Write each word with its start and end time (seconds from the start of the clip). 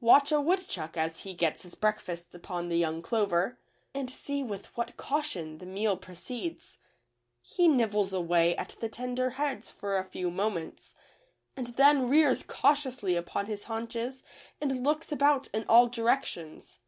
Watch 0.00 0.30
a 0.32 0.38
woodchuck 0.38 0.98
as 0.98 1.20
he 1.20 1.32
gets 1.32 1.62
his 1.62 1.74
breakfast 1.74 2.34
upon 2.34 2.68
the 2.68 2.76
young 2.76 3.00
clover, 3.00 3.58
and 3.94 4.10
see 4.10 4.42
with 4.42 4.66
what 4.76 4.98
caution 4.98 5.56
the 5.56 5.64
meal 5.64 5.96
proceeds. 5.96 6.76
He 7.40 7.68
nibbles 7.68 8.12
away 8.12 8.54
at 8.58 8.76
the 8.80 8.90
tender 8.90 9.30
heads 9.40 9.70
for 9.70 9.96
a 9.96 10.04
few 10.04 10.30
moments, 10.30 10.94
and 11.56 11.68
then 11.68 12.06
rears 12.10 12.42
cautiously 12.42 13.16
upon 13.16 13.46
his 13.46 13.64
haunches 13.64 14.22
and 14.60 14.68
20 14.72 14.74
A 14.74 14.76
LIFE 14.76 14.76
OF 14.76 14.78
FEAR. 14.78 14.80
21 14.80 14.84
looks 14.84 15.12
about 15.12 15.48
in 15.58 15.64
all 15.70 15.86
directions. 15.88 16.80